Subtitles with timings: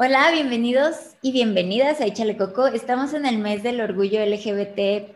[0.00, 2.68] Hola, bienvenidos y bienvenidas a Échale Coco.
[2.68, 5.10] Estamos en el mes del orgullo LGBT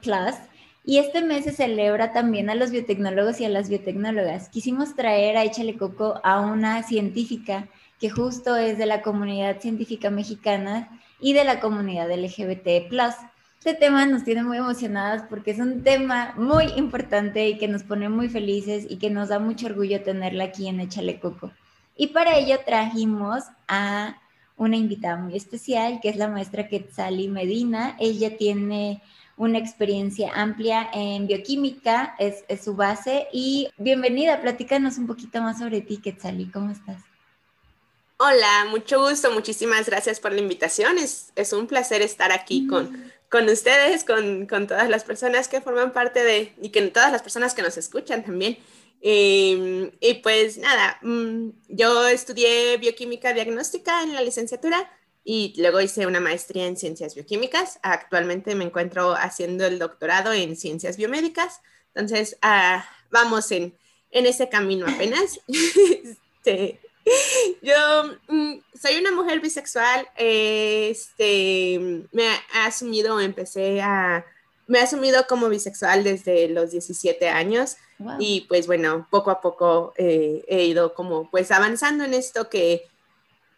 [0.84, 4.48] y este mes se celebra también a los biotecnólogos y a las biotecnólogas.
[4.48, 7.68] Quisimos traer a Échale Coco a una científica
[8.00, 12.90] que justo es de la comunidad científica mexicana y de la comunidad LGBT
[13.60, 17.84] Este tema nos tiene muy emocionadas porque es un tema muy importante y que nos
[17.84, 21.52] pone muy felices y que nos da mucho orgullo tenerla aquí en Échale Coco.
[21.96, 24.16] Y para ello trajimos a
[24.56, 27.96] una invitada muy especial, que es la maestra Quetzali Medina.
[27.98, 29.02] Ella tiene
[29.36, 33.26] una experiencia amplia en bioquímica, es, su base.
[33.32, 37.02] Y bienvenida, platícanos un poquito más sobre ti, Quetzali, ¿cómo estás?
[38.18, 40.98] Hola, mucho gusto, muchísimas gracias por la invitación.
[40.98, 45.60] Es, es un placer estar aquí con, con ustedes, con, con, todas las personas que
[45.60, 48.58] forman parte de, y que todas las personas que nos escuchan también.
[49.04, 54.88] Em, y pues nada, mm, yo estudié bioquímica diagnóstica en la licenciatura
[55.24, 57.80] y luego hice una maestría en ciencias bioquímicas.
[57.82, 61.60] Actualmente me encuentro haciendo el doctorado en ciencias biomédicas.
[61.94, 63.76] Entonces, ah, vamos en,
[64.12, 65.40] en, ese camino apenas.
[65.48, 66.80] este,
[67.60, 70.08] yo mm, soy una mujer bisexual.
[70.16, 74.24] este, me ha asumido, empecé a
[74.72, 77.76] me he asumido como bisexual desde los 17 años
[78.18, 82.88] y pues bueno, poco a poco eh, he ido como pues avanzando en esto que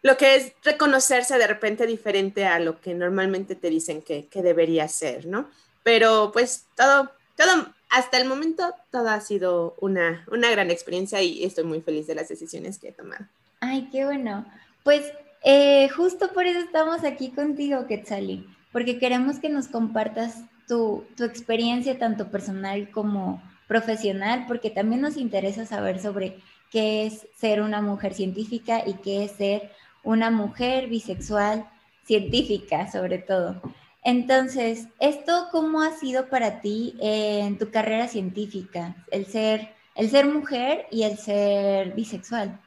[0.01, 4.41] lo que es reconocerse de repente diferente a lo que normalmente te dicen que, que
[4.41, 5.49] debería ser, ¿no?
[5.83, 11.45] Pero pues todo, todo, hasta el momento todo ha sido una, una gran experiencia y
[11.45, 13.25] estoy muy feliz de las decisiones que he tomado.
[13.61, 14.45] Ay, qué bueno.
[14.83, 15.13] Pues
[15.45, 21.97] eh, justo por eso estamos aquí contigo, Quetzali, porque queremos que nos compartas tu, experiencia
[21.97, 26.39] tanto personal como profesional, porque también nos interesa saber sobre
[26.71, 29.71] qué es ser una mujer científica y qué es ser
[30.03, 31.67] una mujer bisexual
[32.05, 33.61] científica, sobre todo.
[34.03, 38.95] Entonces, ¿esto cómo ha sido para ti en tu carrera científica?
[39.09, 42.59] El ser, el ser mujer y el ser bisexual.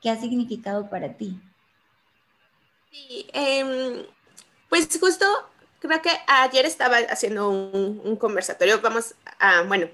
[0.00, 1.40] ¿Qué ha significado para ti?
[2.92, 4.04] Sí, em,
[4.68, 5.26] pues justo
[5.80, 9.88] creo que ayer estaba haciendo un, conversatorio, vamos a, bueno,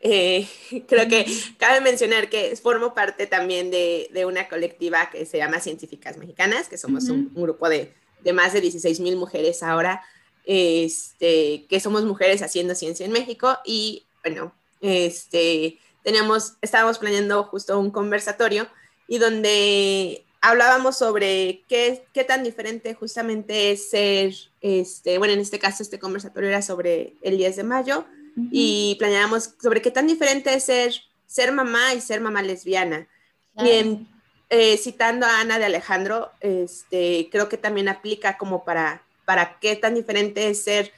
[0.00, 0.48] eh,
[0.88, 1.26] creo que
[1.58, 6.68] cabe mencionar que formo parte también de, de, una colectiva que se llama Científicas Mexicanas,
[6.68, 10.02] que somos un, grupo de, de, más de 16 mil mujeres ahora,
[10.44, 17.78] este, que somos mujeres haciendo ciencia en México y bueno, este, teníamos, estábamos planeando justo
[17.78, 18.68] un conversatorio
[19.06, 25.58] y donde hablábamos sobre qué, qué tan diferente justamente es ser, este, bueno, en este
[25.58, 28.04] caso este conversatorio era sobre el 10 de mayo
[28.52, 30.94] y planeábamos sobre qué tan diferente es ser,
[31.26, 33.08] ser mamá y ser mamá lesbiana.
[33.56, 34.06] Y
[34.50, 39.74] eh, citando a Ana de Alejandro, este, creo que también aplica como para, para qué
[39.74, 40.92] tan diferente es ser,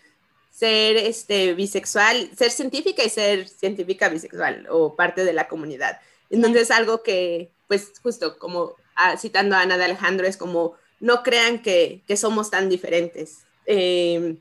[0.51, 5.99] ser este, bisexual, ser científica y ser científica bisexual o parte de la comunidad.
[6.29, 8.77] Entonces, algo que, pues justo como
[9.19, 13.45] citando a Ana de Alejandro, es como, no crean que, somos tan diferentes.
[13.67, 14.39] Em,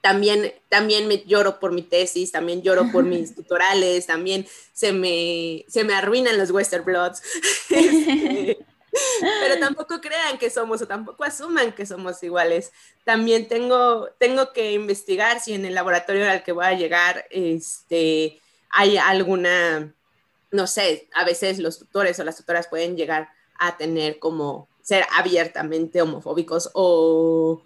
[0.00, 5.64] también, también me lloro por mi tesis, también lloro por mis tutorales, también se me,
[5.68, 7.22] se me arruinan los Western Bloods.
[7.68, 8.58] Este,
[9.40, 12.72] pero tampoco crean que somos o tampoco asuman que somos iguales.
[13.04, 18.40] También tengo, tengo que investigar si en el laboratorio al que voy a llegar este,
[18.70, 19.92] hay alguna,
[20.50, 23.28] no sé, a veces los tutores o las tutoras pueden llegar
[23.58, 27.60] a tener como ser abiertamente homofóbicos o,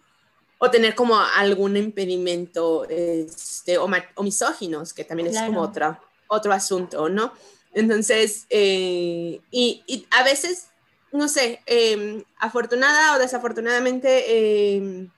[0.59, 3.89] o tener como algún impedimento este, o,
[4.23, 5.99] misóginos, que también es como otro,
[6.29, 7.33] otro asunto, ¿no?
[7.73, 10.69] Entonces, eh, y, y, a veces,
[11.13, 15.11] no sé, em, afortunada o desafortunadamente, em,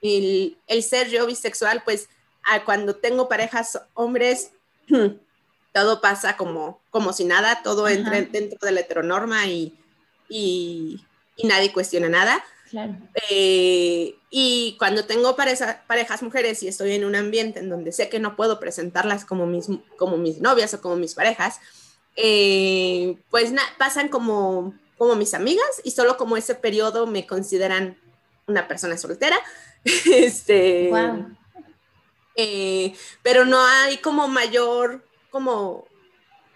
[0.00, 2.08] el, el, ser yo bisexual, pues
[2.64, 4.52] cuando tengo parejas hombres,
[5.72, 9.78] todo pasa como, como si nada, todo entra dentro de la heteronorma y,
[10.32, 11.04] y,
[11.44, 12.42] nadie cuestiona nada.
[12.70, 12.96] Claro.
[13.28, 18.18] Eh, y cuando tengo parejas mujeres y estoy en un ambiente en donde sé que
[18.18, 19.66] no puedo presentarlas como mis,
[19.98, 21.60] como mis novias o como mis parejas,
[22.16, 27.98] eh, pues pasan como, como mis amigas y solo como ese periodo me consideran
[28.46, 29.36] una persona soltera.
[29.84, 30.90] este,
[32.36, 35.86] eh, pero no hay como mayor, como,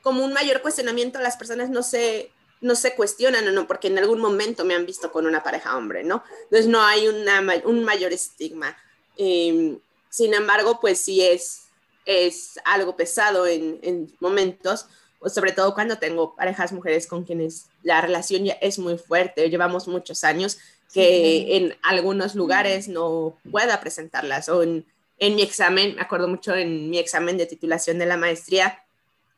[0.00, 2.30] como un mayor cuestionamiento, las personas no se,
[2.60, 5.76] no se cuestionan o no, porque en algún momento me han visto con una pareja
[5.76, 6.22] hombre, ¿no?
[6.44, 8.76] Entonces no hay una, un mayor estigma.
[9.16, 9.78] Em,
[10.10, 11.64] sin embargo, pues sí es,
[12.04, 14.86] es algo pesado en, en momentos,
[15.18, 19.48] pues sobre todo cuando tengo parejas mujeres con quienes la relación ya es muy fuerte,
[19.50, 20.58] llevamos muchos años
[20.92, 24.86] que en algunos lugares no pueda presentarlas o en,
[25.18, 28.84] en, mi examen, me acuerdo mucho en mi examen de titulación de la maestría,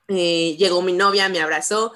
[0.08, 1.92] eh, llegó mi novia, me abrazó,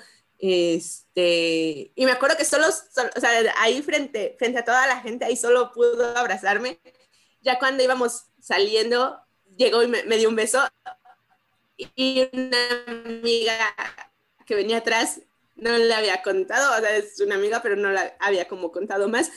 [1.14, 5.26] este, y me acuerdo que solo, o sea, ahí frente, frente a toda la gente,
[5.26, 6.80] ahí solo pudo abrazarme.
[7.42, 9.20] Ya cuando íbamos saliendo,
[9.56, 10.62] llegó y me, dio un beso.
[11.96, 13.54] Y una amiga
[14.46, 15.20] que venía atrás
[15.56, 19.08] no le había contado, o sea, es una amiga, pero no la había como contado
[19.08, 19.30] más.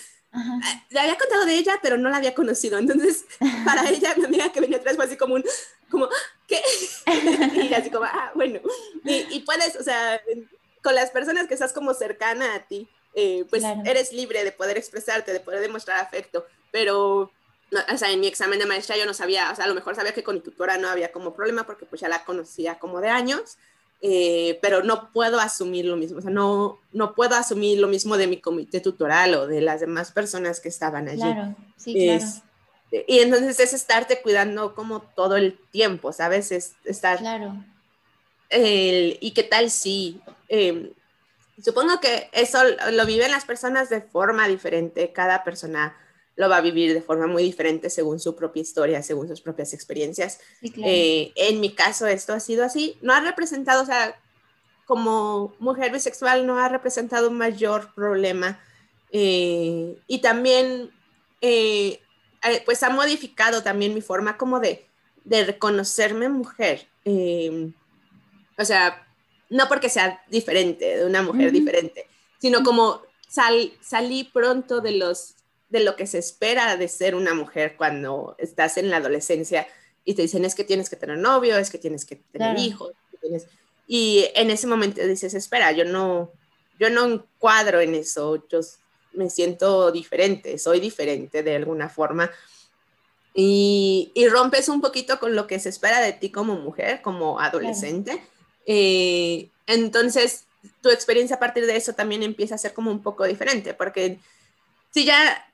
[0.90, 2.78] Le había contado de ella, pero no la había conocido.
[2.78, 3.26] Entonces,
[3.66, 5.44] para ella, mi amiga que venía atrás fue así como un,
[5.90, 6.08] como,
[6.48, 6.62] ¿qué?
[7.70, 8.60] y así como, ah, bueno.
[9.04, 10.22] Y, y puedes, o sea,
[10.86, 14.78] con las personas que estás como cercana a ti, eh, pues eres libre de poder
[14.78, 17.32] expresarte, de poder demostrar afecto, pero,
[17.92, 19.96] o sea, en mi examen de maestra yo no sabía, o sea, a lo mejor
[19.96, 23.02] sabía que con mi tutora no había como problema porque pues ya la conocía como
[23.02, 23.58] de años,
[24.02, 28.16] eh, pero no puedo asumir lo mismo, o sea, no, no puedo asumir lo mismo
[28.16, 31.22] de mi comité tutoral o de las demás personas que estaban allí.
[31.22, 33.06] Claro, sí, claro.
[33.08, 36.52] y entonces es estarte cuidando como todo el tiempo, ¿sabes?
[36.52, 37.18] Es estar...
[37.18, 37.56] Claro.
[38.52, 40.92] ¿Y qué tal si Em,
[41.62, 42.60] supongo que eso
[42.92, 45.96] lo viven las personas de forma diferente, cada persona
[46.36, 49.74] lo va a vivir de forma muy diferente según su propia historia, según sus propias
[49.74, 50.40] experiencias.
[50.62, 54.20] Eh, en mi caso esto ha sido así, no ha representado, o sea,
[54.86, 58.60] como mujer bisexual no ha representado un mayor problema
[59.12, 60.92] eh, y también
[61.42, 62.02] eh,
[62.66, 64.86] pues ha modificado también mi forma como de,
[65.24, 66.88] de reconocerme mujer.
[68.58, 69.05] O sea,
[69.50, 72.08] no porque sea diferente, de una mujer diferente,
[72.40, 75.36] sino como sal, salí pronto de, los,
[75.70, 79.68] de lo que se espera de ser una mujer cuando estás en la adolescencia
[80.04, 82.92] y te dicen es que tienes que tener novio, es que tienes que tener hijos.
[83.88, 86.32] Y en ese momento dices, espera, yo no,
[86.80, 88.60] yo no encuadro en eso, yo
[89.14, 92.30] me siento diferente, soy diferente de alguna forma.
[93.34, 97.40] Y, y, rompes un poquito con lo que se espera de ti como mujer, como
[97.40, 98.24] adolescente.
[98.66, 100.46] Eh, entonces,
[100.82, 104.20] tu experiencia a partir de eso también empieza a ser como un poco diferente, porque
[104.92, 105.46] si ya,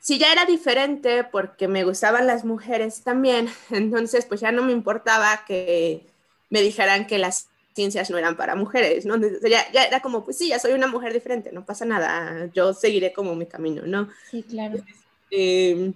[0.00, 4.72] si ya era diferente porque me gustaban las mujeres también, entonces pues ya no me
[4.72, 6.06] importaba que
[6.50, 9.16] me dijeran que las ciencias no eran para mujeres, ¿no?
[9.18, 12.72] Ya, ya, era como, pues sí, ya soy una mujer diferente, no pasa nada, yo
[12.72, 14.08] seguiré como mi camino, ¿no?
[14.30, 14.82] Sí, claro.
[15.30, 15.92] Eh,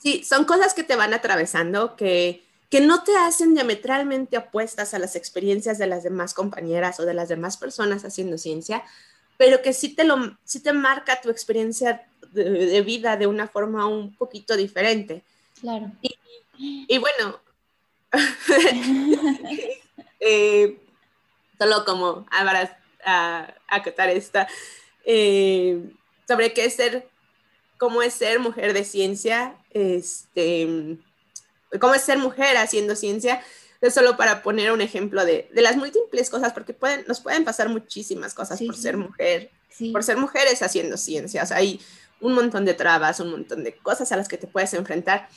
[0.00, 4.98] sí, son cosas que te van atravesando, que que no te hacen diametralmente opuestas a
[4.98, 8.82] las experiencias de las demás compañeras o de las demás personas haciendo ciencia,
[9.36, 13.86] pero que sí te, lo, sí te marca tu experiencia de, vida de una forma
[13.86, 15.22] un poquito diferente.
[15.60, 15.92] Claro.
[16.58, 17.40] Y, bueno,
[20.20, 20.78] eh,
[21.58, 24.48] solo como para a, acotar esta,
[25.04, 25.92] eh,
[26.26, 27.08] sobre qué es ser,
[27.78, 30.98] cómo es ser mujer de ciencia, este
[31.80, 33.42] cómo es ser mujer haciendo ciencia,
[33.80, 37.44] es solo para poner un ejemplo de, de, las múltiples cosas, porque pueden, nos pueden
[37.44, 39.50] pasar muchísimas cosas por ser mujer,
[39.92, 41.52] por ser mujeres haciendo ciencias.
[41.52, 41.80] Hay
[42.20, 45.28] un montón de trabas, un montón de cosas a las que te puedes enfrentar.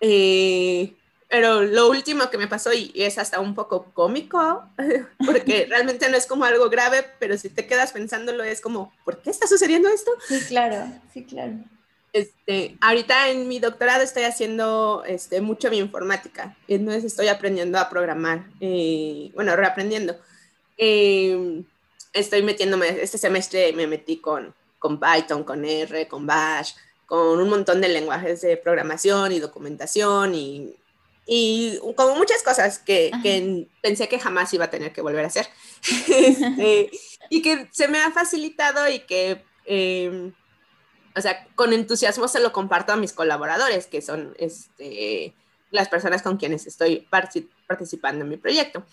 [0.00, 0.94] Eh,
[1.28, 4.64] pero lo último que me pasó, y es hasta un poco cómico,
[5.24, 9.22] porque realmente no es como algo grave, pero si te quedas pensándolo es como, ¿por
[9.22, 10.10] qué está sucediendo esto?
[10.26, 11.54] Sí, claro, sí, claro.
[12.12, 18.46] Este, ahorita en mi doctorado estoy haciendo este, mucho bioinformática, entonces estoy aprendiendo a programar,
[18.60, 20.16] eh, bueno, reaprendiendo.
[20.76, 21.62] Eh,
[22.12, 26.72] estoy metiéndome, este semestre me metí con, con Python, con R, con Bash,
[27.06, 30.74] con un montón de lenguajes de programación y documentación y,
[31.26, 35.28] y como muchas cosas que, que, pensé que jamás iba a tener que volver a
[35.28, 35.46] hacer.
[36.08, 36.90] este,
[37.28, 39.44] y que se me ha facilitado y que...
[39.64, 40.32] Eh,
[41.16, 45.34] o sea, con entusiasmo se lo comparto a mis colaboradores, que son este,
[45.70, 47.06] las personas con quienes estoy
[47.66, 48.84] participando en mi proyecto.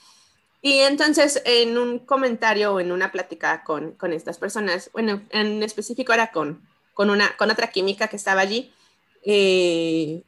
[0.61, 6.13] Y entonces en un comentario o en una plática con, estas personas, bueno, en específico
[6.13, 6.61] era con,
[6.93, 8.73] con, una, con otra química que estaba allí,
[9.23, 10.23] eh,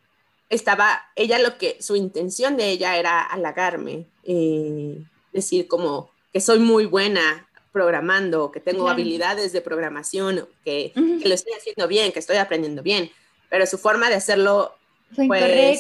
[0.50, 5.03] estaba, ella lo que, su intención de ella era halagarme, eh,
[5.34, 7.49] decir como que soy muy buena
[7.79, 12.83] programando, que tengo habilidades de programación, que, que, lo estoy haciendo bien, que estoy aprendiendo
[12.83, 13.09] bien,
[13.50, 14.75] pero su forma de hacerlo
[15.15, 15.77] fue,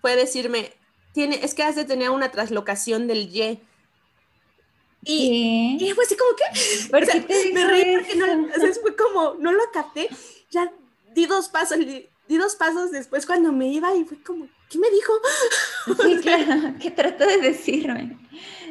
[0.00, 0.72] fue decirme,
[1.12, 3.60] tiene, es que has de tener una traslocación del Y.
[5.04, 8.72] Y, y fue así como que, ¿Por qué te me reí porque no, o sea,
[8.80, 10.08] fue como, no lo capté,
[10.50, 10.72] ya
[11.12, 14.88] di dos pasos, di, dos pasos después cuando me iba y fue como, ¿qué me
[14.88, 15.12] dijo?
[16.02, 18.16] Sí, claro, ¿qué trató de decirme?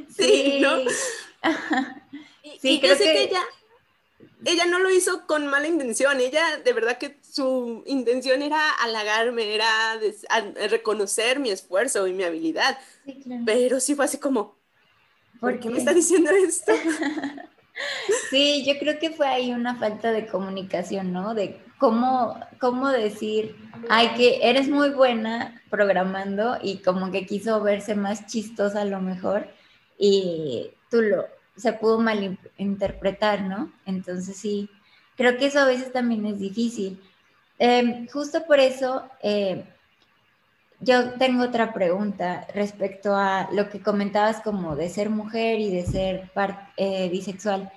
[0.10, 0.78] Sí, sí ¿no?
[2.62, 3.04] Sí, creo que...
[3.04, 3.42] que ella,
[4.46, 9.54] ella no lo hizo con mala intención, ella de verdad que su intención era halagarme,
[9.54, 10.00] era
[10.70, 12.78] reconocer mi esfuerzo y mi habilidad,
[13.46, 14.56] pero sí fue así como,
[15.40, 15.70] ¿por, qué?
[15.70, 16.74] me está diciendo esto?
[18.30, 21.34] sí, yo creo que fue ahí una falta de comunicación, ¿no?
[21.34, 23.56] De cómo, cómo decir,
[23.90, 29.02] ay, que eres muy buena programando y como que quiso verse más chistosa a lo
[29.02, 29.48] mejor
[29.98, 33.72] y tú lo, se pudo malinterpretar, ¿no?
[33.86, 34.70] Entonces sí,
[35.16, 37.02] creo que eso a veces también es difícil.
[37.58, 39.66] Em, justo por eso, eh,
[40.80, 45.86] yo tengo otra pregunta respecto a lo que comentabas como de ser mujer y de
[45.86, 46.32] ser
[46.78, 47.72] eh, bisexual.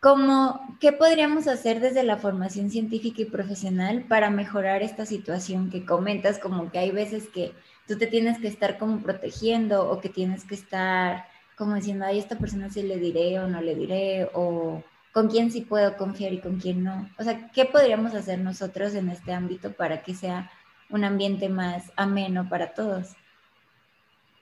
[0.00, 5.86] ¿Cómo, ¿Qué podríamos hacer desde la formación científica y profesional para mejorar esta situación que
[5.86, 6.38] comentas?
[6.38, 7.52] Como que hay veces que
[7.88, 11.26] tú te tienes que estar como protegiendo o que tienes que estar
[11.56, 14.82] como diciendo, a esta persona sí le diré o no le diré, o
[15.12, 17.10] con quién sí puedo confiar y con quién no.
[17.18, 20.50] O sea, ¿qué podríamos hacer nosotros en este ámbito para que sea
[20.90, 23.08] un ambiente más ameno para todos?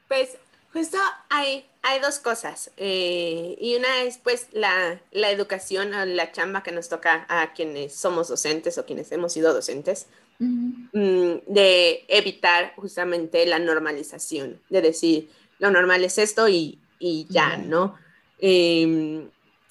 [0.09, 0.37] Pues
[0.73, 0.99] justo
[1.31, 2.73] hay, hay dos cosas.
[2.77, 7.53] Eh, y una es pues la, la educación o la chamba que nos toca a
[7.53, 10.09] quienes somos docentes o quienes hemos sido docentes.
[10.41, 17.57] Mm, de evitar justamente la normalización, de decir, lo normal es esto y, y ya,
[17.57, 17.97] ¿no?
[18.39, 19.29] Em,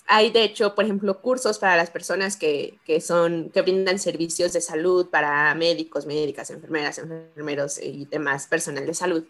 [0.08, 4.54] hay, de hecho, por ejemplo, cursos para las personas que, que, son, que brindan servicios
[4.54, 9.26] de salud para médicos, médicas, enfermeras, enfermeros y demás personal de salud.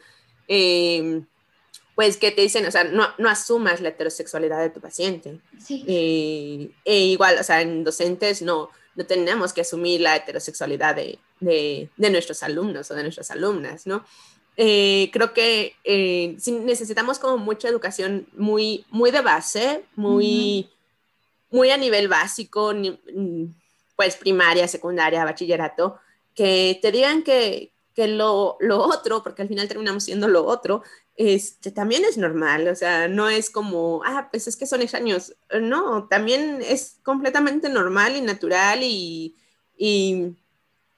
[0.48, 1.26] Em,
[1.96, 5.40] pues que te dicen, o sea, no, no, asumas la heterosexualidad de tu paciente.
[5.64, 5.86] Sí.
[5.88, 11.20] Eh, e igual, o sea, en docentes no, no tenemos que asumir la heterosexualidad de,
[11.40, 14.04] de, de nuestros alumnos o de nuestras alumnas, ¿no?
[14.56, 20.70] Eh, creo que eh, necesitamos como mucha educación muy, muy de base, muy,
[21.50, 23.46] muy a nivel básico, mm,
[23.96, 25.98] pues primaria, secundaria, bachillerato,
[26.36, 30.84] que te digan que, que lo, lo, otro, porque al final terminamos siendo lo otro,
[31.16, 35.36] este, también es normal, o sea, no es como, ah, pues es que son extraños,
[35.62, 39.36] no, también es completamente normal y natural y,
[39.78, 40.34] y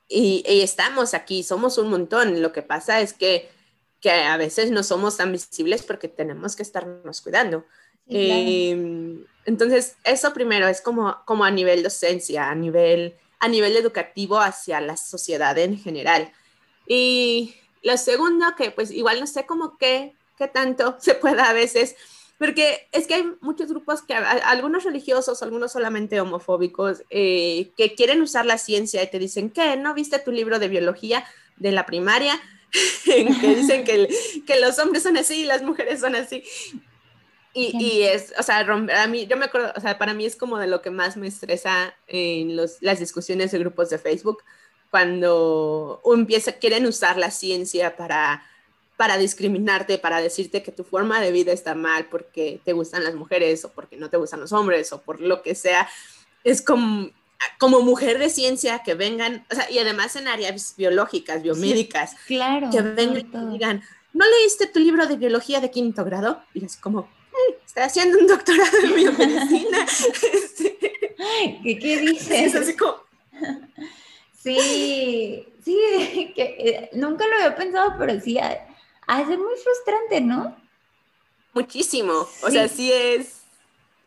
[0.07, 2.41] y, estamos aquí, somos un montón.
[2.41, 3.50] Lo que pasa es que,
[4.00, 7.65] que, a veces no somos tan visibles porque tenemos que estarnos cuidando.
[8.07, 14.39] Em, entonces, eso primero es como, como a nivel docencia, a nivel, a nivel educativo
[14.39, 16.31] hacia la sociedad en general.
[16.88, 21.53] Y lo segundo, que pues igual no sé cómo qué, qué tanto se pueda a
[21.53, 21.95] veces
[22.38, 28.22] porque es que hay muchos grupos que, algunos religiosos, algunos solamente homofóbicos, eh, que quieren
[28.22, 29.77] usar la ciencia y te dicen, ¿qué?
[29.77, 31.25] ¿No viste tu libro de biología
[31.58, 32.39] de la primaria?
[33.06, 34.10] que dicen que,
[34.46, 36.44] que, los hombres son así y las mujeres son así.
[37.54, 40.36] Y, y, es, o sea, a mí, yo me acuerdo, o sea, para mí es
[40.36, 44.44] como de lo que más me estresa en los, las discusiones de grupos de Facebook,
[44.92, 48.44] cuando empieza, quieren usar la ciencia para
[48.97, 53.15] para discriminarte, para decirte que tu forma de vida está mal porque te gustan las
[53.15, 55.89] mujeres o porque no te gustan los hombres o por lo que sea.
[56.43, 57.09] Es como,
[57.59, 62.69] como mujer de ciencia que vengan, o sea, y además en áreas biológicas, biomédicas, claro,
[62.71, 63.83] que vengan y digan,
[64.13, 66.41] ¿no leíste tu libro de biología de quinto grado?
[66.53, 67.09] Y es como,
[67.65, 69.85] estoy haciendo un doctorado en biomedicina.
[70.33, 70.77] Este,
[71.63, 72.31] ¿Qué, ¿Qué, dices?
[72.31, 72.97] Es así como...
[74.45, 78.37] Sí, sí, que, eh, nunca lo había pensado, pero sí,
[79.07, 80.55] hace muy frustrante, ¿no?
[81.53, 82.27] Muchísimo.
[82.43, 83.41] O sea, sí es.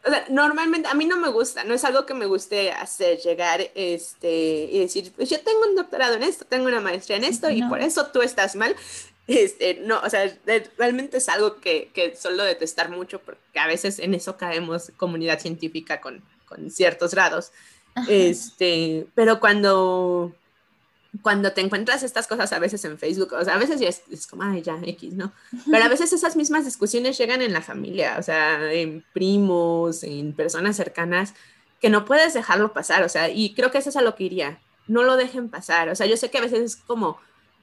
[0.04, 3.18] O sea, normalmente a mí no me gusta, no es algo que me guste hacer,
[3.18, 7.24] llegar este, y decir, pues yo tengo un doctorado en esto, tengo una maestría en
[7.24, 8.74] esto y por eso tú estás mal.
[9.28, 10.34] Este, no, o sea,
[10.78, 15.38] realmente es algo que, que suelo detestar mucho porque a veces en eso caemos comunidad
[15.38, 17.52] científica con, con ciertos grados.
[18.08, 20.32] Este, pero cuando
[21.22, 24.26] cuando te encuentras estas cosas a veces en Facebook, o sea, a veces ya es,
[24.26, 25.32] como, ay, ya, X, ¿no?
[25.70, 30.34] Pero a veces esas mismas discusiones llegan en la familia, o sea, en primos, en
[30.34, 31.34] personas cercanas,
[31.80, 34.24] que no puedes dejarlo pasar, o sea, y creo que eso es a lo que
[34.24, 37.18] iría, no lo dejen pasar, o sea, yo sé que a veces es como,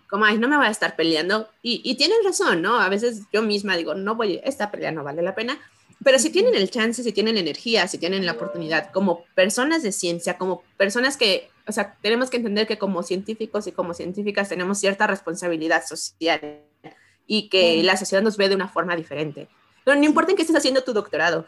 [0.10, 2.80] como, ay, no me voy a estar peleando, y, y tienen razón, ¿no?
[2.80, 5.60] A veces yo misma digo, no voy, esta pelea no vale la pena,
[6.04, 9.92] pero si tienen el chance, si tienen energía, si tienen la oportunidad, como personas de
[9.92, 14.50] ciencia, como personas que o sea, tenemos que entender que como científicos y como científicas
[14.50, 16.62] tenemos cierta responsabilidad social
[17.28, 19.48] y que la sociedad nos ve de una forma diferente.
[19.84, 21.48] Pero no importa en qué estés haciendo tu doctorado,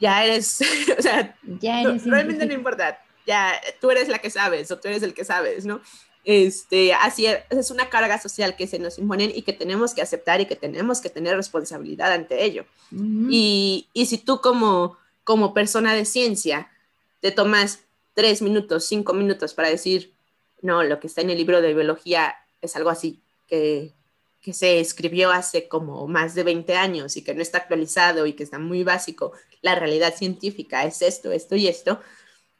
[0.00, 0.60] ya eres,
[0.98, 5.02] o sea, ya realmente no importa, ya tú eres la que sabes o tú eres
[5.02, 5.80] el que sabes, ¿no?
[6.24, 10.40] Este, así es una carga social que se nos imponen y que tenemos que aceptar
[10.40, 12.64] y que tenemos que tener responsabilidad ante ello.
[12.92, 16.70] y, y si tú como, como persona de ciencia
[17.20, 17.80] te tomas
[18.14, 20.12] tres minutos, cinco minutos para decir,
[20.60, 23.92] no, lo que está en el libro de biología es algo así, que,
[24.40, 28.32] que se escribió hace como más de 20 años y que no está actualizado y
[28.34, 29.32] que está muy básico.
[29.60, 32.00] La realidad científica es esto, esto y esto.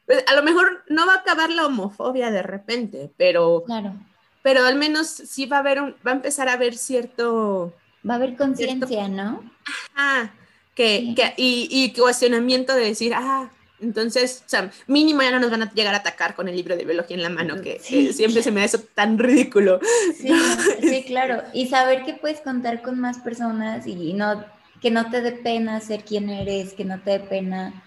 [0.05, 3.93] Pues a lo mejor no va a acabar la homofobia de repente, pero, claro.
[4.41, 7.73] pero al menos sí va a haber un, va a empezar a haber cierto...
[8.07, 9.49] Va a haber conciencia, ¿no?
[9.95, 10.29] Ah,
[10.75, 13.49] que, que, y, y cuestionamiento de decir, ah,
[13.83, 16.75] entonces, o sea, mínimo ya no nos van a llegar a atacar con el libro
[16.75, 19.79] de biología en la mano, que siempre se me hace tan ridículo.
[20.17, 21.43] Sí, claro.
[21.53, 24.43] Y saber que puedes contar con más personas y no,
[24.81, 27.83] que no te dé pena ser quien eres, que no te dé pena,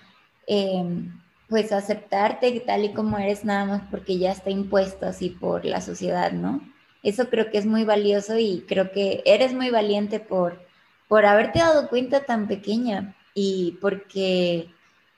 [0.46, 1.12] em,
[1.48, 5.80] pues aceptarte tal y como eres nada más porque ya está impuesto así por la
[5.80, 6.60] sociedad, ¿no?
[7.02, 10.60] Eso creo que es muy valioso y creo que eres muy valiente por,
[11.08, 14.70] por haberte dado cuenta tan pequeña y porque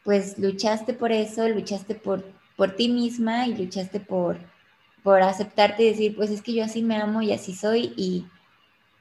[0.08, 2.24] pues luchaste por eso, luchaste por,
[2.56, 4.38] por ti misma y luchaste por,
[5.02, 8.24] por aceptarte y decir, pues es que yo así me amo y así soy y,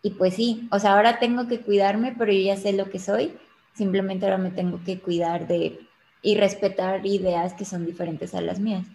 [0.02, 3.00] y pues sí, o sea, ahora tengo que cuidarme, pero yo ya sé lo que
[3.00, 3.32] soy,
[3.74, 5.80] simplemente ahora me tengo que cuidar de
[6.22, 8.86] y respetar ideas que son diferentes a las mías,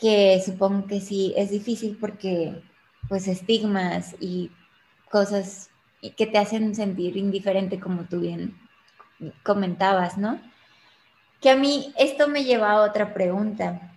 [0.00, 2.54] que supongo que sí es difícil porque
[3.06, 4.50] pues estigmas y
[5.10, 5.68] cosas
[6.16, 8.56] que te hacen sentir indiferente como tú bien
[9.42, 10.40] comentabas, ¿no?
[11.40, 13.92] Que a mí esto me lleva a otra pregunta.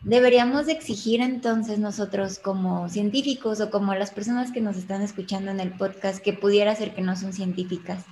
[0.00, 5.60] ¿Deberíamos exigir entonces nosotros como científicos o como las personas que nos están escuchando en
[5.60, 8.04] el podcast, que pudiera ser que no son científicas,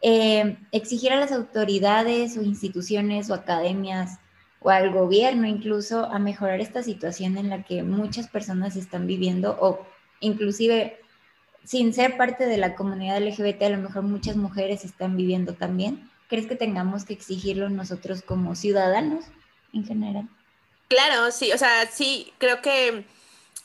[0.00, 4.18] eh, exigir a las autoridades o instituciones o academias
[4.60, 9.56] o al gobierno incluso a mejorar esta situación en la que muchas personas están viviendo
[9.60, 9.86] o
[10.20, 10.98] inclusive
[11.64, 16.08] sin ser parte de la comunidad LGBT, a lo mejor muchas mujeres están viviendo también?
[16.28, 19.24] ¿Crees que tengamos que exigirlo nosotros como ciudadanos
[19.72, 20.28] en general?
[20.88, 23.04] Claro, sí, o sea, sí, creo que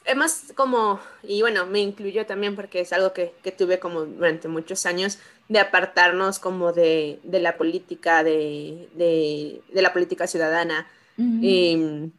[0.05, 4.85] hemos como, y bueno, me incluyo también porque es algo que, tuve como durante muchos
[4.85, 10.87] años, de apartarnos como de, la política, de, la política ciudadana.
[11.17, 12.11] Em,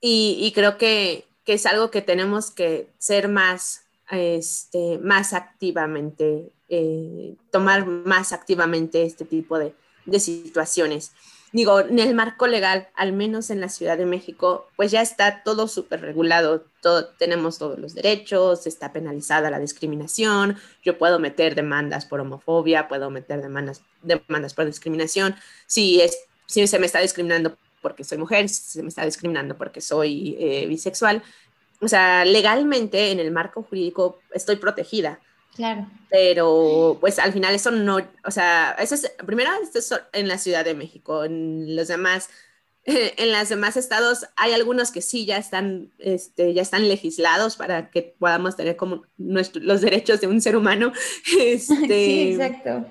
[0.00, 7.84] y, creo que, es algo que tenemos que ser más, este, más activamente eh, tomar
[7.84, 9.74] más activamente este tipo de,
[10.18, 11.12] situaciones.
[11.52, 15.42] Digo, en el marco legal, al menos en la Ciudad de México, pues ya está
[15.42, 21.54] todo súper regulado, todo, tenemos todos los derechos, está penalizada la discriminación, yo puedo meter
[21.54, 27.00] demandas por homofobia, puedo meter demandas, demandas por discriminación, si, es, si se me está
[27.00, 31.22] discriminando porque soy mujer, si se me está discriminando porque soy eh, bisexual,
[31.82, 35.20] o sea, legalmente en el marco jurídico estoy protegida.
[35.54, 35.86] Claro.
[36.10, 40.38] Pero pues al final eso no, o sea, eso es, primero esto es en la
[40.38, 42.30] Ciudad de México, en los demás,
[42.84, 47.90] en los demás estados hay algunos que sí ya están, este, ya están legislados para
[47.90, 50.92] que podamos tener como los derechos de un ser humano.
[51.38, 52.86] Este, sí, exacto.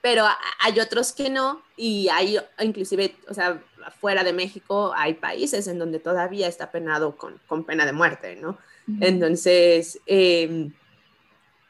[0.00, 0.24] Pero
[0.60, 3.60] hay otros que no y hay inclusive, o sea,
[4.00, 8.36] fuera de México hay países en donde todavía está penado con, con pena de muerte,
[8.36, 8.58] ¿no?
[9.00, 10.70] Entonces, eh,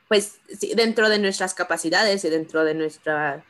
[0.09, 0.39] pues
[0.75, 3.45] dentro de nuestras capacidades y dentro de nuestra,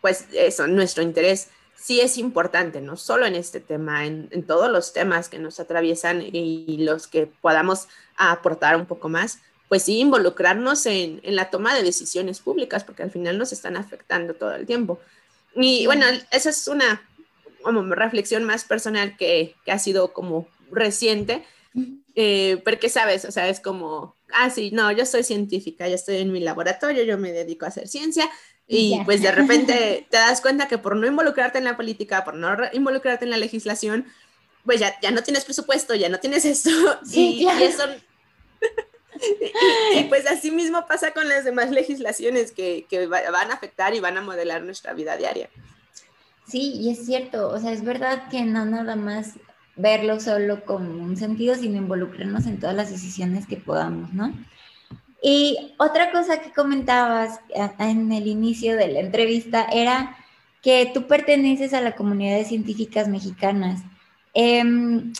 [0.00, 4.92] pues eso, nuestro interés, sí es importante, no solo en este tema, en, todos los
[4.92, 10.86] temas que nos atraviesan y los que podamos aportar un poco más, pues sí involucrarnos
[10.86, 14.98] en, la toma de decisiones públicas, porque al final nos están afectando todo el tiempo.
[15.54, 17.02] Y bueno, esa es una
[17.62, 21.44] como reflexión más personal que, que ha sido como reciente,
[22.20, 26.16] eh, porque sabes, o sea, es como, ah, sí, no, yo soy científica, yo estoy
[26.16, 28.28] en mi laboratorio, yo me dedico a hacer ciencia,
[28.66, 32.34] y pues de repente te das cuenta que por no involucrarte en la política, por
[32.34, 34.04] no involucrarte en la legislación,
[34.64, 36.70] pues ya, ya no tienes presupuesto, ya no tienes esto,
[37.12, 37.84] y, eso...
[39.94, 44.00] y, pues así mismo pasa con las demás legislaciones que, que van a afectar y
[44.00, 45.50] van a modelar nuestra vida diaria.
[46.48, 49.34] Sí, y es cierto, o sea, es verdad que no nada más
[49.78, 54.34] verlo solo como un sentido, sino involucrarnos en todas las decisiones que podamos, ¿no?
[55.22, 57.40] Y otra cosa que comentabas
[57.78, 60.16] en el inicio de la entrevista era
[60.62, 63.82] que tú perteneces a la comunidad de científicas mexicanas.
[64.34, 65.12] Em,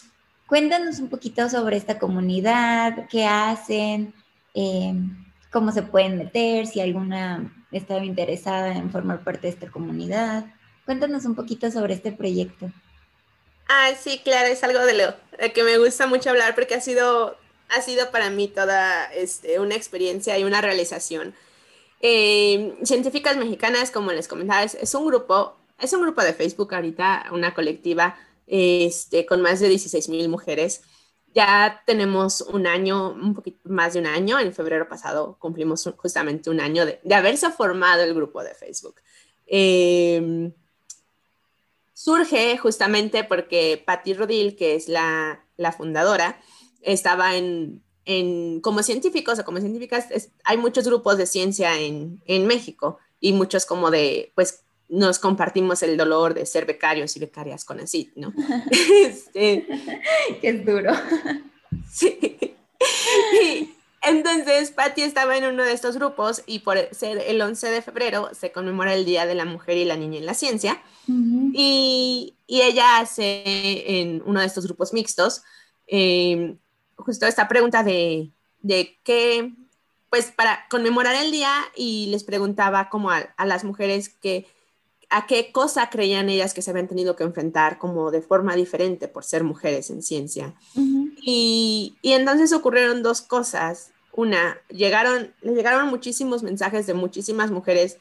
[0.46, 4.12] cuéntanos un poquito sobre esta comunidad, qué hacen,
[4.54, 10.46] em, cómo se pueden meter, si alguna estaba interesada en formar parte de esta comunidad.
[10.84, 12.70] Cuéntanos un poquito sobre este proyecto.
[13.68, 15.14] Ah, sí, claro, es algo de lo
[15.52, 17.36] que me gusta mucho hablar porque ha sido,
[17.68, 21.34] ha sido para mí toda este, una experiencia y una realización.
[22.00, 27.26] Eh, Científicas Mexicanas, como les comentaba, es, un grupo, es un grupo de Facebook ahorita,
[27.32, 30.82] una colectiva este, con más de 16 mil mujeres.
[31.34, 36.48] Ya tenemos un año, un poquito más de un año, en febrero pasado cumplimos justamente
[36.48, 38.96] un año de, de haberse formado el grupo de Facebook.
[39.46, 40.52] Eh,
[41.98, 45.42] surge justamente porque Patti Rodil, que es la,
[45.76, 46.40] fundadora,
[46.80, 47.82] estaba en,
[48.62, 50.06] como científicos o como científicas,
[50.44, 55.96] hay muchos grupos de ciencia en, México y muchos como de, pues nos compartimos el
[55.96, 58.32] dolor de ser becarios y becarias con así, ¿no?
[58.70, 59.66] este,
[60.40, 60.92] que es duro.
[61.92, 62.54] sí.
[64.02, 68.30] Entonces, Patti estaba en uno de estos grupos y por ser el 11 de febrero
[68.32, 70.80] se conmemora el Día de la Mujer y la Niña en la Ciencia.
[71.06, 75.42] y, ella hace en uno de estos grupos mixtos
[75.86, 76.56] em,
[76.96, 78.30] justo esta pregunta de,
[78.62, 79.52] de qué,
[80.10, 84.46] pues para conmemorar el día y les preguntaba como a, las mujeres que
[85.10, 89.08] a qué cosa creían ellas que se habían tenido que enfrentar como de forma diferente
[89.08, 90.54] por ser mujeres en ciencia.
[91.20, 93.92] Y, entonces ocurrieron dos cosas.
[94.12, 97.98] Una, llegaron, le llegaron muchísimos mensajes de muchísimas mujeres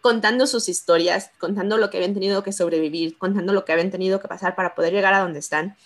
[0.00, 4.20] contando sus historias, contando lo que habían tenido que sobrevivir, contando lo que habían tenido
[4.20, 5.76] que pasar para poder llegar a donde están.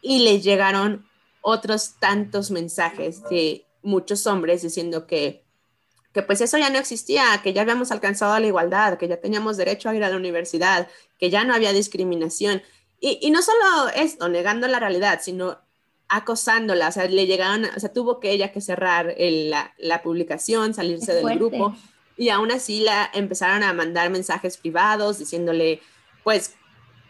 [0.00, 1.06] Y les llegaron
[1.40, 5.42] otros tantos mensajes de muchos hombres diciendo que
[6.12, 9.56] que pues eso ya no existía, que ya habíamos alcanzado la igualdad, que ya teníamos
[9.56, 12.62] derecho a ir a la universidad, que ya no había discriminación.
[13.02, 15.58] Y, no solo esto, negando la realidad, sino
[16.10, 21.14] acosándola, o sea, le llegaron, o sea, tuvo que ella que cerrar la, publicación, salirse
[21.14, 21.74] del grupo,
[22.16, 25.80] y aún así la empezaron a mandar mensajes privados diciéndole,
[26.24, 26.56] pues,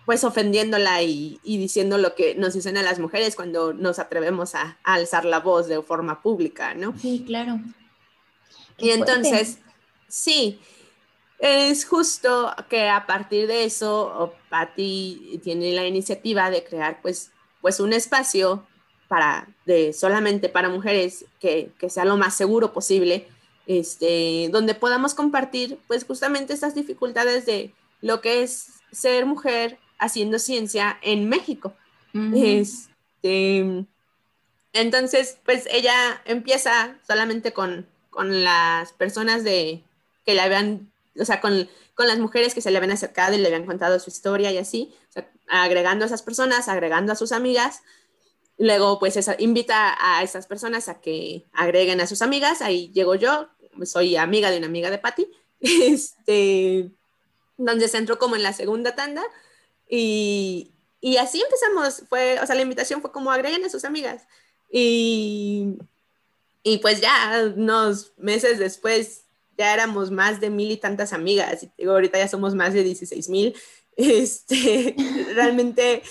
[0.04, 4.78] pues ofendiéndola y, diciendo lo que nos dicen a las mujeres cuando nos atrevemos a,
[4.84, 6.94] a alzar la voz de forma pública, ¿no?
[6.98, 7.58] Sí, claro.
[8.76, 9.60] Y entonces,
[10.08, 10.60] sí,
[11.38, 17.32] es justo que a partir de eso, Patti tiene la iniciativa de crear pues,
[17.62, 18.66] pues un espacio
[19.10, 23.26] para, de, solamente para mujeres que, que sea lo más seguro posible,
[23.66, 30.38] este, donde podamos compartir pues justamente estas dificultades de lo que es ser mujer haciendo
[30.38, 31.74] ciencia en México.
[32.34, 33.84] este,
[34.72, 39.82] entonces, pues ella empieza solamente con con las personas de,
[40.26, 43.38] que le habían, o sea, con, con, las mujeres que se le habían acercado y
[43.38, 44.92] le habían contado su historia y así,
[45.48, 47.82] agregando a esas personas, agregando a sus amigas.
[48.60, 52.62] Luego, pues, invita a esas personas a que agreguen a sus amigas.
[52.62, 53.48] Ahí llego yo,
[53.84, 55.26] soy amiga de una amiga de Patty,
[55.60, 56.90] este,
[57.88, 59.22] se entró como en la segunda tanda.
[59.88, 60.70] Y,
[61.00, 62.04] y así empezamos.
[62.08, 64.22] Fue, o sea, la invitación fue como agreguen a sus amigas.
[64.70, 65.78] Y
[66.62, 69.24] y pues ya unos meses después
[69.56, 71.62] ya éramos más de mil y tantas amigas.
[71.62, 73.54] Y digo, ahorita ya somos más de 16 mil.
[73.96, 74.94] Este,
[75.34, 76.02] realmente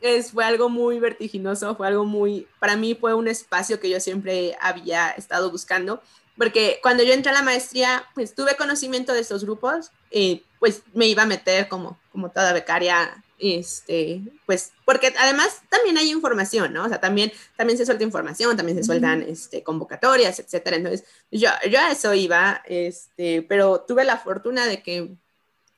[0.00, 4.00] es, fue algo muy vertiginoso, fue algo muy, para mí fue un espacio que yo
[4.00, 6.02] siempre había estado buscando,
[6.36, 10.82] porque cuando yo entré a la maestría, pues tuve conocimiento de estos grupos, y pues
[10.94, 16.72] me iba a meter como, como toda becaria este, pues, porque además también hay información,
[16.72, 16.84] ¿no?
[16.84, 20.76] O sea, también, también se suelta información, también se sueltan este, convocatorias, etcétera.
[20.76, 25.10] Entonces, yo, yo a eso iba, este, pero tuve la fortuna de que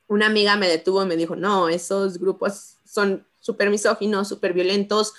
[0.07, 5.13] una amiga me detuvo y me dijo, no, esos grupos son súper misóginos, súper violentos,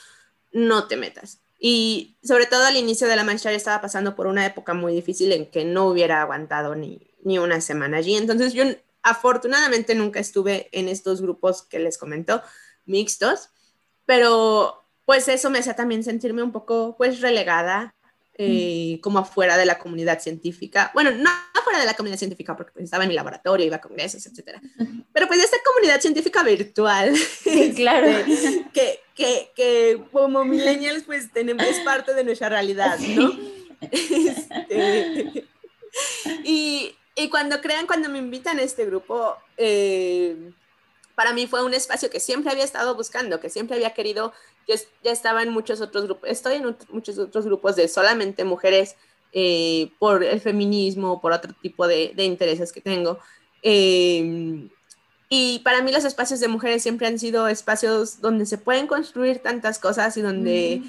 [0.52, 1.40] no te metas.
[1.58, 5.32] Y sobre todo al inicio de la maestría estaba pasando por una época muy difícil
[5.32, 8.16] en que no hubiera aguantado ni, ni una semana allí.
[8.16, 8.64] Entonces yo
[9.02, 12.42] afortunadamente nunca estuve en estos grupos que les comento,
[12.86, 13.50] mixtos,
[14.06, 17.94] pero pues eso me hacía también sentirme un poco pues relegada
[18.42, 20.90] eh, como afuera de la comunidad científica.
[20.94, 21.30] Bueno, no
[21.70, 24.60] afuera de la comunidad científica porque pues, estaba en mi laboratorio, iba a congresos, etcétera.
[25.12, 27.14] Pero pues esta comunidad científica virtual,
[27.76, 28.08] claro,
[28.72, 33.32] que, que, que como millennials pues tenemos, es parte de nuestra realidad, ¿no?
[33.90, 35.46] Este,
[36.44, 40.52] y, y, cuando crean, cuando me invitan a este grupo, eh,
[41.14, 44.32] para mí fue un espacio que siempre había estado buscando, que siempre había querido,
[44.68, 48.96] yo ya estaba en muchos otros grupos, estoy en muchos otros grupos de solamente mujeres
[49.32, 53.18] eh, por el feminismo, por otro tipo de, de intereses que tengo.
[53.62, 54.68] Eh,
[55.32, 59.38] y para mí los espacios de mujeres siempre han sido espacios donde se pueden construir
[59.38, 60.82] tantas cosas y donde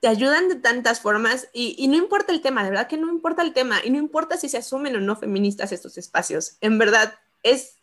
[0.00, 1.48] te ayudan de tantas formas.
[1.54, 3.78] Y, no importa el tema, de verdad que no importa el tema.
[3.82, 6.58] Y no importa si se asumen o no feministas estos espacios.
[6.60, 7.76] En verdad es,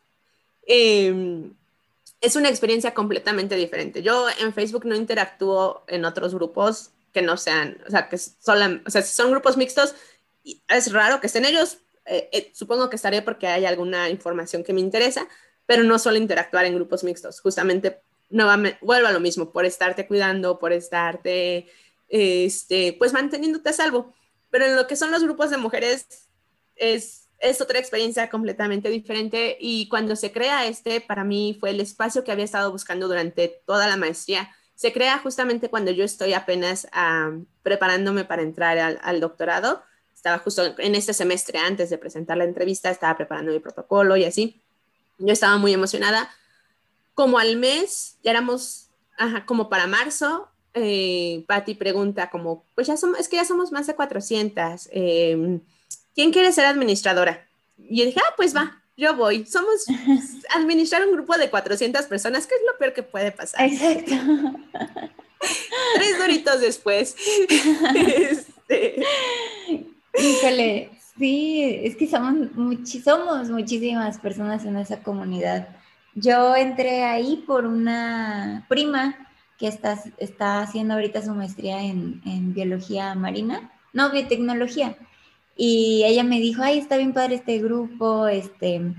[0.67, 1.55] em,
[2.21, 4.03] es una experiencia completamente diferente.
[4.03, 8.79] Yo en Facebook no interactúo en otros grupos que no sean, o sea, que solo,
[8.85, 9.95] o sea, si son grupos mixtos,
[10.67, 11.79] es raro que estén ellos.
[12.05, 15.27] Eh, eh, supongo que estaré porque hay alguna información que me interesa,
[15.65, 20.05] pero no solo interactuar en grupos mixtos, justamente nuevamente, vuelvo a lo mismo, por estarte
[20.05, 21.65] cuidando, por estarte,
[22.07, 24.13] este, pues manteniéndote a salvo.
[24.51, 26.29] Pero en lo que son los grupos de mujeres
[26.75, 31.81] es, es otra experiencia completamente diferente y cuando se crea este, para mí fue el
[31.81, 34.55] espacio que había estado buscando durante toda la maestría.
[34.77, 36.87] Se crea justamente cuando yo estoy apenas
[37.63, 39.81] preparándome para entrar al, doctorado.
[40.13, 44.23] Estaba justo en este semestre antes de presentar la entrevista, estaba preparando mi protocolo y
[44.23, 44.61] así.
[45.17, 46.29] Yo estaba muy emocionada.
[47.15, 52.97] Como al mes, ya éramos, ajá, como para marzo, eh, Patti pregunta como, pues ya
[52.97, 54.89] somos, es que ya somos más de 400.
[54.91, 55.59] Em,
[56.13, 57.47] ¿Quién quiere ser administradora?
[57.79, 59.45] Y yo dije, ah, pues va, yo voy.
[59.45, 59.85] Somos
[60.55, 63.65] administrar un grupo de 400 personas, que es lo peor que puede pasar.
[63.65, 64.15] Exacto.
[65.95, 67.15] Tres doritos después.
[67.95, 69.03] este...
[70.19, 72.49] Híjole, Sí, es que somos,
[73.03, 75.67] somos muchísimas personas en esa comunidad.
[76.13, 79.15] Yo entré ahí por una prima
[79.57, 84.95] que está, está haciendo ahorita su maestría en, en biología marina, no, biotecnología.
[85.57, 88.93] Y ella me dijo, ay, está bien padre este grupo, este,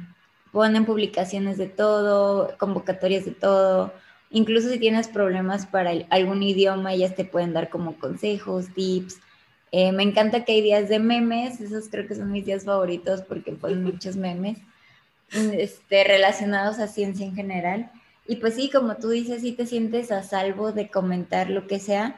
[0.51, 3.93] ponen publicaciones de todo, convocatorias de todo.
[4.31, 9.21] Incluso si tienes problemas para algún idioma, ellas te pueden dar como consejos, tips.
[9.71, 13.23] Eh, me encanta que hay días de memes, esos creo que son mis días favoritos
[13.23, 14.59] porque ponen muchos memes
[15.31, 17.91] este, relacionados a ciencia en general.
[18.27, 21.79] Y pues sí, como tú dices, si te sientes a salvo de comentar lo que
[21.79, 22.17] sea.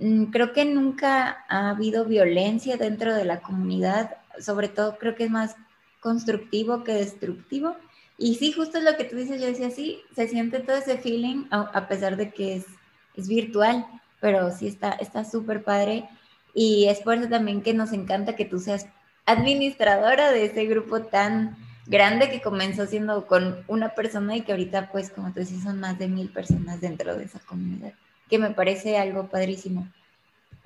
[0.00, 5.24] Mm, creo que nunca ha habido violencia dentro de la comunidad, sobre todo creo que
[5.24, 5.56] es más
[6.00, 7.76] constructivo que destructivo.
[8.18, 11.46] Y sí, justo lo que tú dices, yo decía, sí, se siente todo ese feeling,
[11.50, 12.66] a, pesar de que es,
[13.14, 13.86] es virtual,
[14.20, 16.08] pero sí está súper padre.
[16.54, 18.86] Y es por eso también que nos encanta que tú seas
[19.26, 24.90] administradora de ese grupo tan grande que comenzó siendo con una persona y que ahorita,
[24.92, 27.92] pues, como tú dices, son más de mil personas dentro de esa comunidad,
[28.30, 29.88] que me parece algo padrísimo.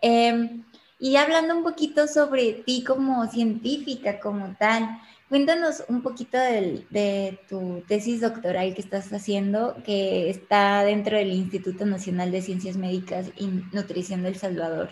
[0.02, 0.64] Em,
[1.00, 7.40] y hablando un poquito sobre ti como científica, como tal, cuéntanos un poquito de, de
[7.48, 13.26] tu tesis doctoral que estás haciendo, que está dentro del Instituto Nacional de Ciencias Médicas
[13.36, 14.90] y Nutrición del Salvador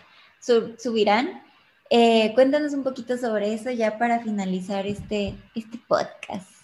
[0.79, 1.43] subirán.
[1.91, 6.62] Eh, cuéntanos un poquito sobre eso ya para finalizar este, este podcast.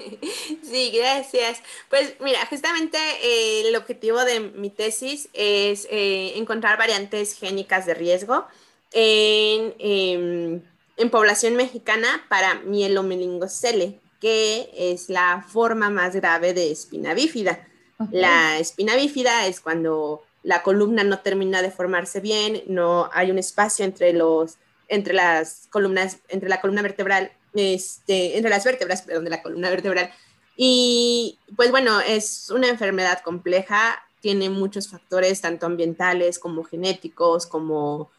[0.62, 1.62] Sí, gracias.
[1.88, 7.94] Pues mira, justamente eh, el objetivo de mi tesis es eh, encontrar variantes génicas de
[7.94, 8.46] riesgo
[8.92, 10.62] en, em,
[10.96, 17.66] en población mexicana para mielomeningocele, que es la forma más grave de espina bífida.
[18.10, 23.38] La espina bífida es cuando la columna no termina de formarse bien, no hay un
[23.38, 24.56] espacio entre los
[24.88, 29.70] entre las columnas, entre la columna vertebral, este, entre las vértebras, perdón, de la columna
[29.70, 30.10] vertebral.
[30.56, 38.10] Y pues bueno, es una enfermedad compleja, tiene muchos factores, tanto ambientales como genéticos, como,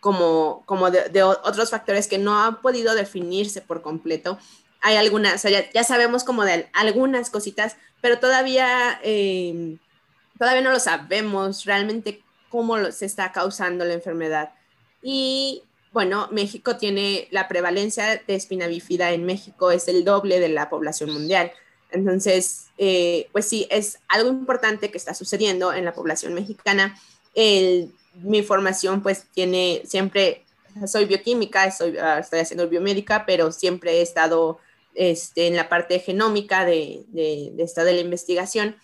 [0.00, 4.38] como, como de, otros factores que no han podido definirse por completo.
[4.80, 9.78] Hay algunas, ya, sabemos como de algunas cositas, pero todavía eh,
[10.38, 14.52] todavía no lo sabemos realmente cómo se está causando la enfermedad.
[15.02, 15.62] Y
[15.96, 20.68] bueno, México tiene la prevalencia de espina bífida en México es el doble de la
[20.68, 21.52] población mundial.
[21.90, 27.00] Entonces, eh, pues sí, es algo importante que está sucediendo en la población mexicana.
[27.34, 30.44] mi formación pues tiene siempre,
[30.86, 34.58] soy bioquímica, estoy, ah, estoy haciendo biomédica, pero siempre he estado
[34.94, 38.76] este, en la parte genómica de, de, esta de la investigación.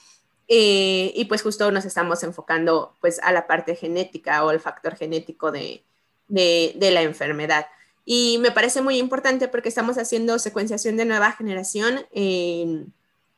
[0.49, 4.97] Eh, y pues justo nos estamos enfocando pues a la parte genética o el factor
[4.97, 5.85] genético de,
[6.33, 7.67] de, la enfermedad.
[8.05, 12.93] Y me parece muy importante porque estamos haciendo secuenciación de nueva generación en,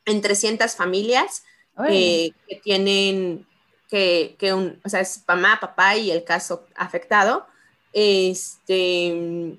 [0.05, 1.43] en 300 familias
[1.87, 3.45] que tienen,
[3.89, 7.45] que, que un, o sea, es mamá, papá y el caso afectado.
[7.93, 9.57] Este,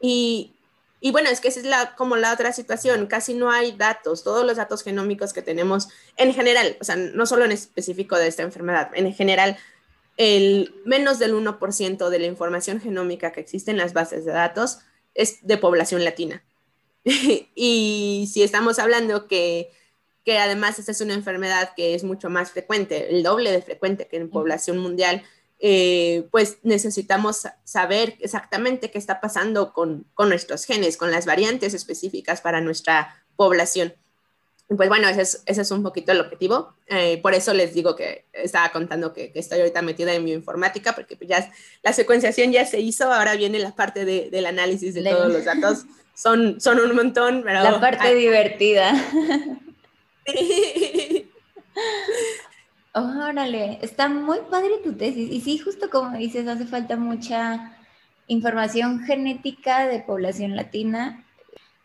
[0.00, 0.52] y,
[1.00, 4.24] y bueno, es que esa es la, como la otra situación, casi no hay datos,
[4.24, 8.26] todos los datos genómicos que tenemos en general, o sea, no solo en específico de
[8.26, 9.56] esta enfermedad, en general,
[10.18, 14.80] el menos del 1% de la información genómica que existe en las bases de datos
[15.14, 16.44] es de población latina.
[17.04, 19.70] y si estamos hablando que,
[20.24, 24.08] que además esta es una enfermedad que es mucho más frecuente, el doble de frecuente
[24.08, 25.22] que en población mundial,
[25.60, 31.74] eh, pues necesitamos saber exactamente qué está pasando con, con, nuestros genes, con las variantes
[31.74, 33.94] específicas para nuestra población.
[34.76, 36.74] Pues bueno, ese es, ese es un poquito el objetivo.
[36.88, 40.94] Eh, por eso les digo que estaba contando que, que, estoy ahorita metida en bioinformática,
[40.94, 41.50] porque pues ya
[41.82, 45.44] la secuenciación ya se hizo, ahora viene la parte de, del análisis de todos los
[45.44, 45.86] datos.
[46.14, 47.62] Son, son un montón, pero...
[47.62, 48.92] La parte divertida.
[52.92, 55.30] Órale, está muy padre tu tesis.
[55.30, 57.76] Y sí, justo como dices, hace falta mucha
[58.26, 61.24] información genética de población latina,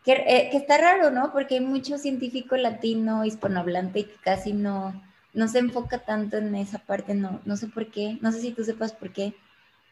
[0.04, 1.32] que, eh, está raro, ¿no?
[1.32, 6.78] Porque hay mucho científico latino, hispanohablante, que casi no, no se enfoca tanto en esa
[6.78, 9.34] parte, no, no sé por qué, no sé si tú sepas por qué.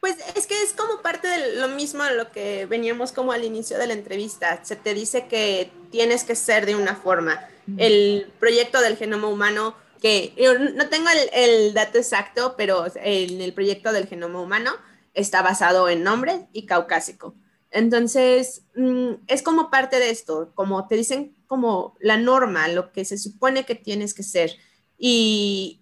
[0.01, 3.45] Pues es que es como parte de lo mismo a lo que veníamos como al
[3.45, 4.65] inicio de la entrevista.
[4.65, 7.41] Se te dice que tienes que ser de una forma.
[7.79, 13.55] El proyecto del genoma humano que yo no tengo el, dato exacto, pero en el
[13.55, 14.73] proyecto del genoma humano
[15.15, 17.37] está basado en nombre y caucásico.
[17.73, 23.05] Entonces, mm, es como parte de esto, como te dicen como la norma, lo que
[23.05, 24.53] se supone que tienes que ser.
[24.99, 25.79] Y,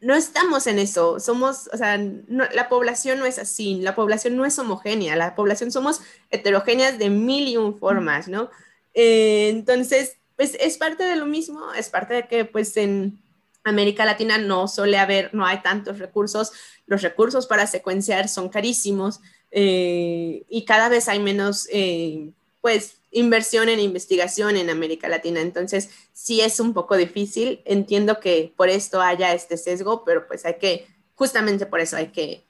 [0.00, 4.46] no estamos en eso, somos, o sea, la población no es así, la población no
[4.46, 6.00] es homogénea, la población somos
[6.30, 8.48] heterogéneas de mil y un formas, ¿no?
[8.94, 13.18] Eh, entonces, pues es parte de lo mismo, es parte de que pues en
[13.64, 16.52] América Latina no suele haber, no hay tantos recursos,
[16.86, 19.20] los recursos para secuenciar son carísimos
[19.50, 22.30] eh, y cada vez hay menos eh,
[22.60, 25.40] pues inversión en investigación en América Latina.
[25.40, 27.62] Entonces, sí es un poco difícil.
[27.64, 32.08] Entiendo que por esto haya este sesgo, pero pues hay que, justamente por eso hay
[32.08, 32.42] que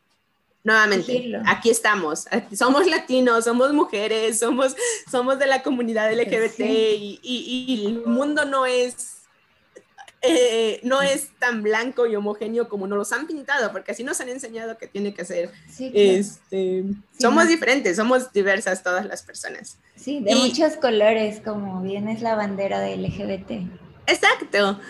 [0.64, 4.76] nuevamente, aquí estamos, somos latinos, somos mujeres, somos,
[5.10, 9.17] somos de la comunidad LGBT y, el mundo no es,
[10.20, 14.20] eh, no es tan blanco y homogéneo como nos los han pintado, porque así nos
[14.20, 15.50] han enseñado que tiene que ser.
[15.78, 16.84] este,
[17.20, 19.78] somos diferentes, somos diversas todas las personas.
[19.94, 23.50] Sí, de muchos colores, como bien es la bandera de LGBT.
[24.06, 24.80] Exacto.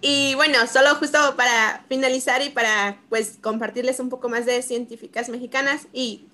[0.00, 5.28] Y bueno, solo justo para finalizar y para pues compartirles un poco más de científicas
[5.28, 6.24] mexicanas y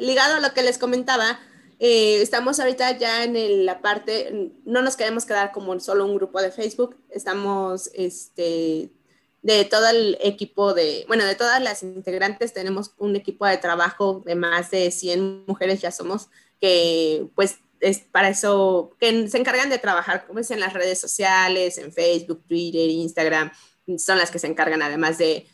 [0.00, 1.38] ligado a lo que les comentaba,
[1.78, 6.40] eh, estamos ahorita ya en la parte, no nos queremos quedar como solo un grupo
[6.40, 8.90] de Facebook, estamos este,
[9.42, 14.22] de todo el equipo de, bueno, de todas las integrantes tenemos un equipo de trabajo
[14.24, 16.28] de más de 100 mujeres ya somos,
[16.60, 21.00] que pues es para eso, que se encargan de trabajar como es en las redes
[21.00, 23.52] sociales, en Facebook, Twitter, Instagram,
[23.98, 25.46] son las que se encargan además de,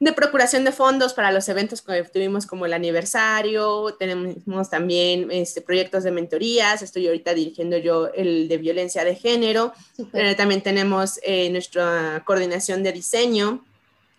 [0.00, 5.60] de procuración de fondos para los eventos que tuvimos como el aniversario, tenemos también este,
[5.60, 9.74] proyectos de mentorías, estoy ahorita dirigiendo yo el de violencia de género,
[10.14, 13.62] eh, también tenemos eh, nuestra coordinación de diseño,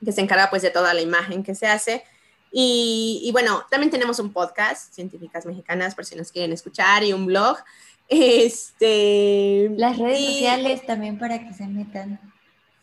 [0.06, 2.04] que se encarga pues de toda la imagen que se hace,
[2.54, 7.26] y, bueno, también tenemos un podcast, Científicas Mexicanas, por si nos quieren escuchar, y un
[7.26, 7.58] blog.
[8.14, 12.20] Este, Las redes sociales también para que se metan.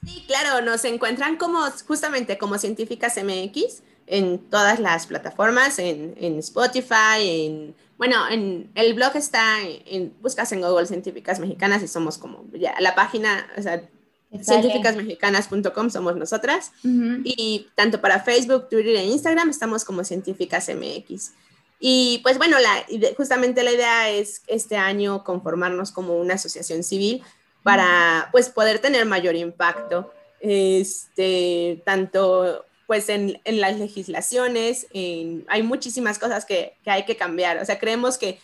[0.05, 6.39] Sí, claro, nos encuentran como justamente como Científicas MX en todas las plataformas, en, en
[6.39, 12.17] Spotify, en, bueno, en el blog está, en, buscas en Google Científicas Mexicanas y somos
[12.17, 13.83] como ya la página, o sea,
[14.41, 16.73] científicasmexicanas.com somos nosotras.
[17.25, 21.33] Y tanto para Facebook, Twitter e Instagram estamos como Científicas MX.
[21.81, 22.85] Y pues bueno, la,
[23.17, 27.23] justamente la idea es este año conformarnos como una asociación civil
[27.63, 35.63] para pues poder tener mayor impacto, este, tanto pues en, en las legislaciones, en, hay
[35.63, 38.41] muchísimas cosas que, que, hay que cambiar, o sea, creemos que,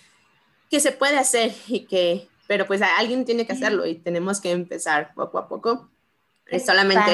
[0.71, 4.51] que se puede hacer y que pero pues alguien tiene que hacerlo y tenemos que
[4.51, 5.89] empezar poco a poco.
[6.47, 7.11] Es solamente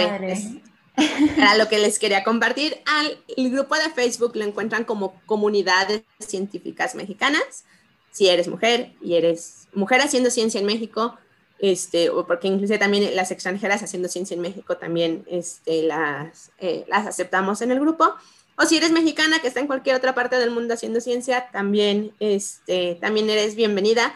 [1.36, 2.78] era lo que les quería compartir.
[2.84, 7.64] Al el grupo de Facebook lo encuentran como comunidades científicas mexicanas.
[8.10, 11.16] Si eres mujer y eres mujer haciendo ciencia en México,
[11.60, 16.84] este, o porque incluso también las extranjeras haciendo ciencia en México también este, las, eh,
[16.88, 18.14] las aceptamos en el grupo.
[18.56, 22.12] O si eres mexicana que está en cualquier otra parte del mundo haciendo ciencia, también,
[22.20, 24.14] este, también eres bienvenida.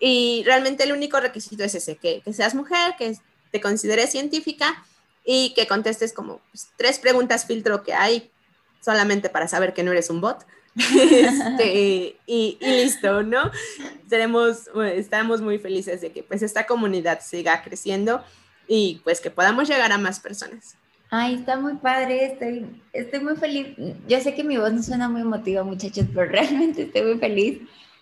[0.00, 3.16] Y realmente el único requisito es ese, que, que seas mujer, que
[3.50, 4.84] te consideres científica
[5.24, 8.30] y que contestes como pues, tres preguntas filtro que hay
[8.80, 10.44] solamente para saber que no eres un bot.
[10.78, 13.50] Este, y, listo, ¿no?
[14.08, 18.22] Seremos, estamos muy felices de que pues esta comunidad siga creciendo
[18.66, 20.76] y pues que podamos llegar a más personas.
[21.10, 23.68] Ay, está muy padre, estoy, estoy muy feliz.
[24.06, 27.60] Yo sé que mi voz no suena muy emotiva, muchachos, pero realmente estoy muy feliz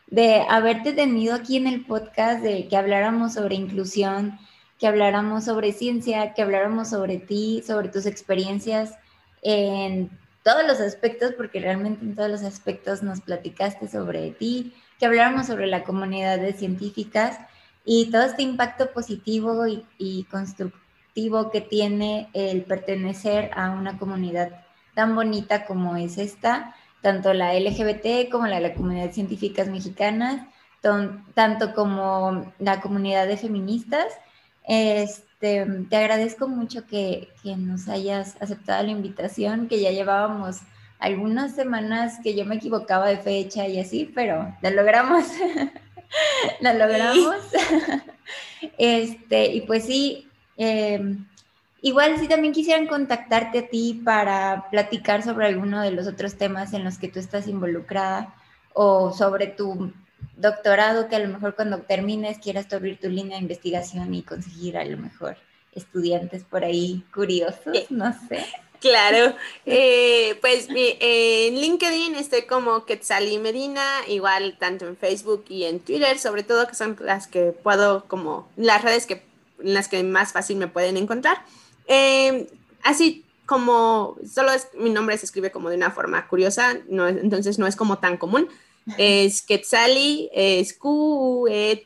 [0.08, 4.38] de haberte tenido aquí en el podcast, de que habláramos sobre inclusión,
[4.78, 8.94] que habláramos sobre ciencia, que habláramos sobre ti, sobre tus experiencias
[9.42, 10.10] en
[10.46, 15.48] todos los aspectos, porque realmente en todos los aspectos nos platicaste sobre ti, que habláramos
[15.48, 17.40] sobre la comunidad de científicas
[17.84, 19.66] y todo este impacto positivo
[19.98, 27.34] y, constructivo que tiene el pertenecer a una comunidad tan bonita como es esta, tanto
[27.34, 30.46] la LGBT como la de la comunidad de científicas mexicanas,
[31.34, 34.06] tanto como la comunidad de feministas.
[34.66, 40.60] Es, este, te agradezco mucho que, nos hayas aceptado la invitación, que ya llevábamos
[40.98, 45.26] algunas semanas que yo me equivocaba de fecha y así, pero lo logramos.
[46.60, 47.36] lo logramos.
[48.78, 51.26] este, y pues sí, em,
[51.82, 56.72] igual si también quisieran contactarte a ti para platicar sobre alguno de los otros temas
[56.72, 58.34] en los que tú estás involucrada
[58.72, 59.92] o sobre tu
[60.36, 64.76] doctorado que a lo mejor cuando termines quieras abrir tu línea de investigación y conseguir
[64.76, 65.36] a lo mejor
[65.72, 68.46] estudiantes por ahí curiosos, no sé.
[68.80, 69.34] Claro,
[69.66, 76.18] eh, pues en LinkedIn estoy como Quetzali Medina, igual tanto en Facebook y en Twitter,
[76.18, 79.24] sobre todo que son las que puedo, como las redes que,
[79.62, 81.44] en las que más fácil me pueden encontrar.
[81.88, 82.48] Eh,
[82.82, 87.58] así como solo es, mi nombre se escribe como de una forma curiosa, no, entonces
[87.58, 88.48] no es como tan común.
[88.98, 91.76] Es Quetzali, es Q-E-T-Z-A-L-L-Y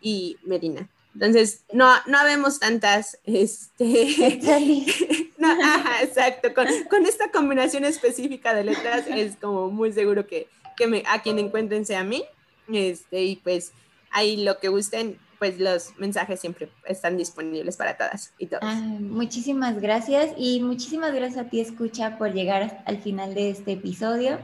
[0.00, 0.88] y Medina.
[1.14, 4.40] Entonces, no, no habemos tantas, este,
[5.38, 5.56] no,
[6.02, 11.04] exacto, con, con, esta combinación específica de letras es como muy seguro que, que me,
[11.06, 12.24] a quien encuentren sea a mí,
[12.72, 13.72] este, y pues
[14.10, 18.64] ahí lo que gusten, pues los mensajes siempre están disponibles para todas y todos.
[19.00, 24.38] muchísimas gracias y muchísimas gracias a ti, escucha, por llegar al final de este episodio.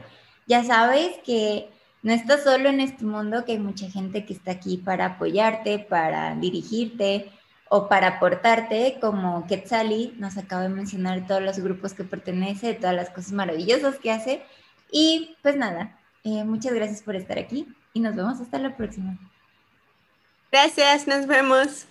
[0.47, 1.69] Ya sabes que
[2.03, 5.79] no estás solo en este mundo, que hay mucha gente que está aquí para apoyarte,
[5.79, 7.31] para dirigirte
[7.69, 12.95] o para aportarte, como Quetzali nos acaba de mencionar todos los grupos que pertenece, todas
[12.95, 14.41] las cosas maravillosas que hace.
[14.91, 19.17] Y pues nada, eh, muchas gracias por estar aquí y nos vemos hasta la próxima.
[20.51, 21.85] Gracias, nos vemos.